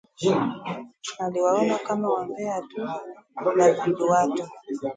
Aliwaona 1.19 1.77
kama 1.79 2.09
wambea 2.09 2.61
tu 2.61 2.81
na 3.55 3.69
vidudu-watu 3.71 4.47